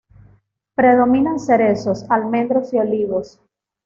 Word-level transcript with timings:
Predominan 0.73 1.37
cerezos, 1.39 2.07
almendros 2.09 2.73
y 2.73 2.79
olivos. 2.79 3.39